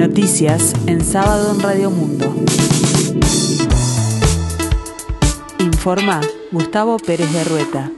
[0.00, 2.34] Noticias en sábado en Radio Mundo.
[5.58, 7.92] Informa Gustavo Pérez de Rueta.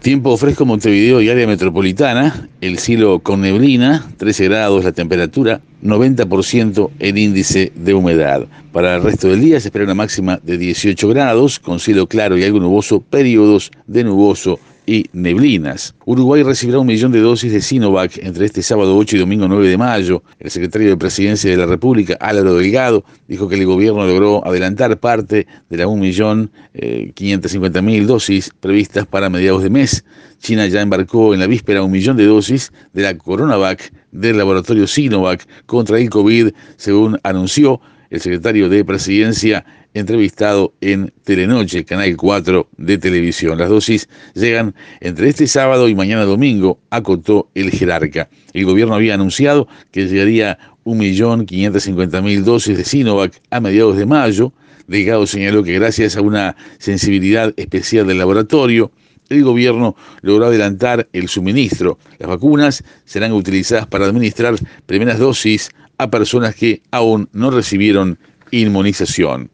[0.00, 6.90] Tiempo fresco Montevideo y área metropolitana, el cielo con neblina, 13 grados la temperatura, 90%
[7.00, 8.46] el índice de humedad.
[8.70, 12.38] Para el resto del día se espera una máxima de 18 grados, con cielo claro
[12.38, 15.94] y algo nuboso, periodos de nuboso y neblinas.
[16.04, 19.68] Uruguay recibirá un millón de dosis de Sinovac entre este sábado 8 y domingo 9
[19.68, 20.22] de mayo.
[20.38, 24.98] El secretario de Presidencia de la República, Álvaro Delgado, dijo que el gobierno logró adelantar
[24.98, 30.04] parte de las 1.550.000 eh, dosis previstas para mediados de mes.
[30.38, 34.86] China ya embarcó en la víspera un millón de dosis de la Coronavac del laboratorio
[34.86, 37.80] Sinovac contra el COVID, según anunció
[38.10, 39.64] el secretario de Presidencia
[39.94, 43.58] entrevistado en Telenoche, Canal 4 de televisión.
[43.58, 48.28] Las dosis llegan entre este sábado y mañana domingo, acotó el jerarca.
[48.52, 54.52] El gobierno había anunciado que llegaría 1.550.000 dosis de Sinovac a mediados de mayo.
[54.86, 58.90] Delgado señaló que gracias a una sensibilidad especial del laboratorio,
[59.28, 61.98] el gobierno logró adelantar el suministro.
[62.18, 68.18] Las vacunas serán utilizadas para administrar primeras dosis a personas que aún no recibieron
[68.50, 69.51] inmunización.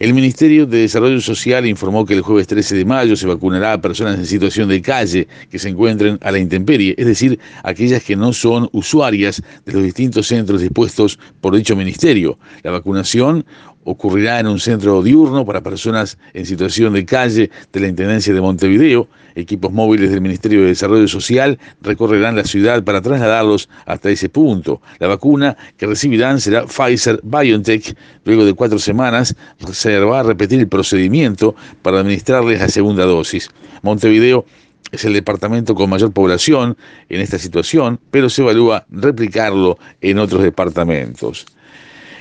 [0.00, 3.82] El Ministerio de Desarrollo Social informó que el jueves 13 de mayo se vacunará a
[3.82, 8.16] personas en situación de calle que se encuentren a la intemperie, es decir, aquellas que
[8.16, 12.38] no son usuarias de los distintos centros dispuestos por dicho ministerio.
[12.62, 13.44] La vacunación
[13.84, 18.40] ocurrirá en un centro diurno para personas en situación de calle de la Intendencia de
[18.40, 19.08] Montevideo.
[19.34, 24.82] Equipos móviles del Ministerio de Desarrollo Social recorrerán la ciudad para trasladarlos hasta ese punto.
[24.98, 27.96] La vacuna que recibirán será Pfizer BioNTech.
[28.24, 29.34] Luego de cuatro semanas
[29.72, 33.48] se va a repetir el procedimiento para administrarles la segunda dosis.
[33.82, 34.44] Montevideo
[34.92, 36.76] es el departamento con mayor población
[37.08, 41.46] en esta situación, pero se evalúa replicarlo en otros departamentos.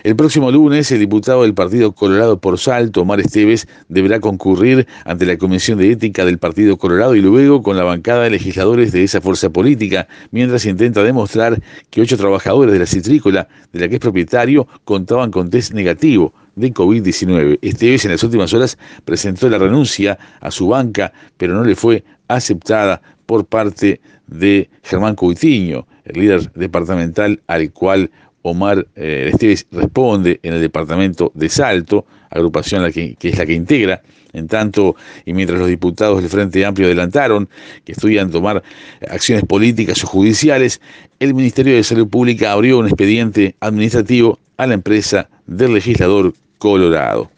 [0.10, 5.28] El próximo lunes, el diputado del Partido Colorado por Salto, Omar Esteves, deberá concurrir ante
[5.28, 9.04] la Comisión de Ética del Partido Colorado y luego con la bancada de legisladores de
[9.04, 11.62] esa fuerza política, mientras intenta demostrar
[11.92, 16.34] que ocho trabajadores de la citrícola, de la que es propietario, contaban con test negativo
[16.56, 17.60] de COVID-19.
[17.62, 22.04] Esteves en las últimas horas presentó la renuncia a su banca, pero no le fue
[22.28, 28.10] aceptada por parte de Germán Coutinho, el líder departamental al cual
[28.42, 33.54] Omar eh, Esteves responde en el departamento de Salto, agrupación la que, es la que
[33.54, 34.02] integra.
[34.32, 34.96] En tanto,
[35.26, 37.50] y mientras los diputados del Frente Amplio adelantaron
[37.84, 38.62] que estudian tomar
[39.10, 40.82] acciones políticas o judiciales,
[41.20, 47.32] el Ministerio de Salud Pública abrió un expediente administrativo a la empresa del legislador Colorado.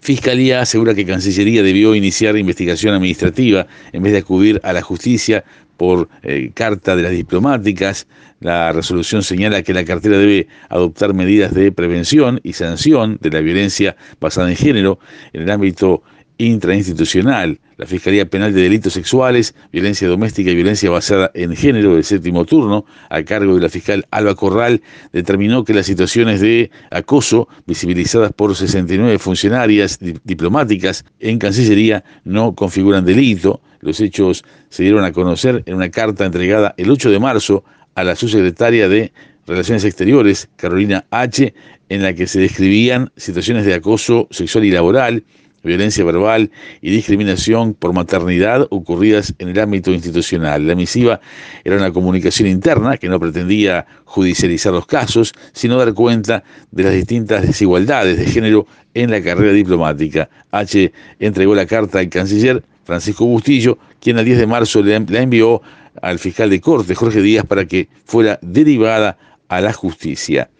[0.00, 5.44] Fiscalía asegura que Cancillería debió iniciar investigación administrativa en vez de acudir a la justicia
[5.80, 8.06] por eh, carta de las diplomáticas.
[8.40, 13.40] La resolución señala que la cartera debe adoptar medidas de prevención y sanción de la
[13.40, 14.98] violencia basada en género
[15.32, 16.02] en el ámbito
[16.36, 17.58] intrainstitucional.
[17.78, 22.44] La Fiscalía Penal de Delitos Sexuales, Violencia Doméstica y Violencia Basada en Género del séptimo
[22.44, 24.82] turno, a cargo de la fiscal Alba Corral,
[25.14, 33.06] determinó que las situaciones de acoso visibilizadas por 69 funcionarias diplomáticas en Cancillería no configuran
[33.06, 33.62] delito.
[33.80, 37.64] Los hechos se dieron a conocer en una carta entregada el 8 de marzo
[37.94, 39.12] a la subsecretaria de
[39.46, 41.54] Relaciones Exteriores, Carolina H.,
[41.88, 45.24] en la que se describían situaciones de acoso sexual y laboral,
[45.62, 50.66] violencia verbal y discriminación por maternidad ocurridas en el ámbito institucional.
[50.66, 51.20] La misiva
[51.64, 56.92] era una comunicación interna que no pretendía judicializar los casos, sino dar cuenta de las
[56.92, 60.30] distintas desigualdades de género en la carrera diplomática.
[60.50, 65.62] H entregó la carta al canciller Francisco Bustillo, quien el 10 de marzo la envió
[66.02, 70.50] al fiscal de corte, Jorge Díaz, para que fuera derivada a la justicia.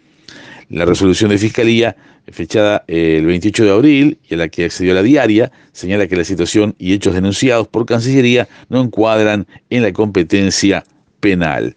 [0.69, 1.97] La resolución de fiscalía
[2.31, 6.15] fechada eh, el 28 de abril y a la que accedió la diaria, señala que
[6.15, 10.85] la situación y hechos denunciados por Cancillería no encuadran en la competencia
[11.19, 11.75] penal.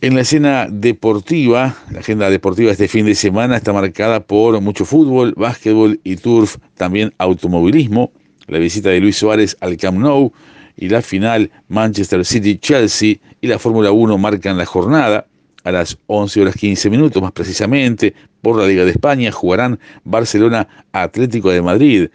[0.00, 4.60] En la escena deportiva, la agenda deportiva de este fin de semana está marcada por
[4.60, 8.10] mucho fútbol, básquetbol y turf, también automovilismo,
[8.48, 10.32] la visita de Luis Suárez al Camp Nou
[10.76, 15.26] y la final Manchester City-Chelsea y la Fórmula 1 marcan la jornada
[15.64, 20.68] a las 11 horas 15 minutos, más precisamente, por la Liga de España, jugarán Barcelona
[20.92, 22.08] Atlético de Madrid.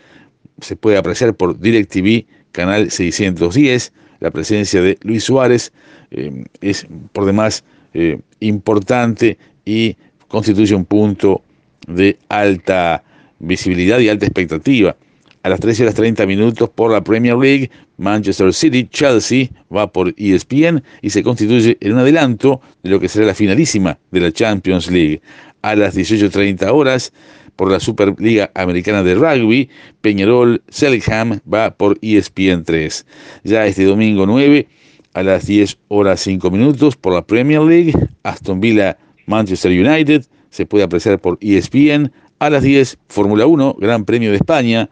[0.62, 3.92] Se puede apreciar por DirecTV, canal 610.
[4.22, 5.74] La presencia de Luis Suárez
[6.12, 9.98] eh, es por demás eh, importante y
[10.30, 11.42] constituye un punto
[11.88, 13.04] de alta
[13.40, 14.96] visibilidad y alta expectativa
[15.44, 20.14] A las 13 horas 30 minutos por la Premier League, Manchester City, Chelsea va por
[20.18, 24.32] ESPN y se constituye en un adelanto de lo que será la finalísima de la
[24.32, 25.22] Champions League.
[25.64, 27.12] A las 18.30 horas,
[27.56, 29.70] por la Superliga Americana de Rugby,
[30.02, 33.06] Peñarol Selham va por ESPN 3.
[33.44, 34.68] Ya este domingo 9,
[35.14, 37.94] a las 10 horas 5 minutos, por la Premier League,
[38.24, 42.12] Aston Villa Manchester United se puede apreciar por ESPN.
[42.40, 44.90] A las 10, Fórmula 1, Gran Premio de España,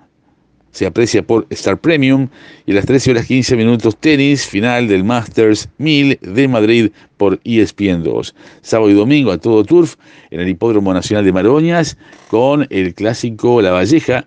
[0.72, 2.28] se aprecia por Star Premium
[2.66, 7.40] y a las 13 horas 15 minutos tenis, final del Masters 1000 de Madrid por
[7.44, 8.36] ESPN 2.
[8.62, 9.96] Sábado y domingo a todo turf
[10.32, 11.98] en el Hipódromo Nacional de Maroñas
[12.30, 14.26] con el clásico La Valleja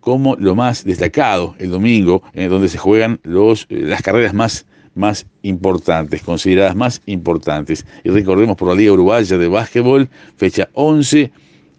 [0.00, 4.66] como lo más destacado el domingo, en donde se juegan los, eh, las carreras más,
[4.94, 7.86] más importantes, consideradas más importantes.
[8.02, 11.30] Y recordemos por la Liga Uruguaya de Básquetbol, fecha 11,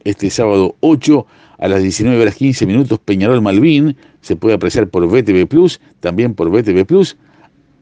[0.04, 1.26] este sábado 8
[1.58, 6.34] a las 19 horas 15 minutos Peñarol Malvin se puede apreciar por BTV Plus, también
[6.34, 7.18] por BTV Plus.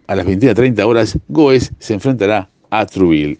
[0.08, 3.38] A las 21.30 horas Goes se enfrentará a Truville.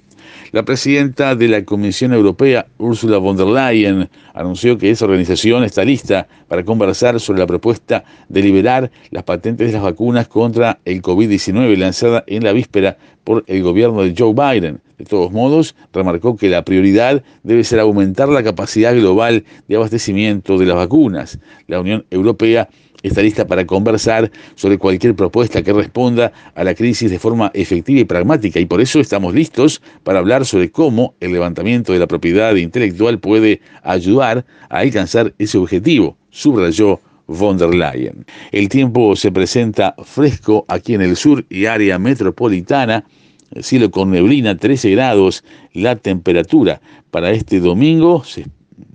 [0.52, 5.84] La presidenta de la Comisión Europea, Ursula von der Leyen, anunció que esa organización está
[5.84, 11.02] lista para conversar sobre la propuesta de liberar las patentes de las vacunas contra el
[11.02, 14.82] COVID-19 lanzada en la víspera por el gobierno de Joe Biden.
[15.00, 20.58] De todos modos, remarcó que la prioridad debe ser aumentar la capacidad global de abastecimiento
[20.58, 21.40] de las vacunas.
[21.68, 22.68] La Unión Europea
[23.02, 28.02] está lista para conversar sobre cualquier propuesta que responda a la crisis de forma efectiva
[28.02, 32.08] y pragmática y por eso estamos listos para hablar sobre cómo el levantamiento de la
[32.08, 38.26] propiedad intelectual puede ayudar a alcanzar ese objetivo, subrayó von der Leyen.
[38.52, 43.06] El tiempo se presenta fresco aquí en el sur y área metropolitana
[43.52, 45.44] el cielo con neblina, 13 grados,
[45.74, 46.82] la temperatura
[47.12, 48.46] para este domingo se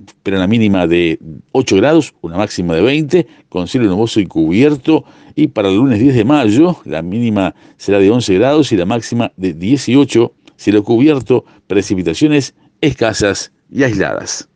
[0.07, 1.19] espera una mínima de
[1.53, 5.05] 8 grados, una máxima de 20, con cielo nuboso y cubierto,
[5.35, 8.87] y para el lunes 10 de mayo la mínima será de 11 grados y la
[8.87, 14.49] máxima de 18, cielo cubierto, precipitaciones escasas y aisladas.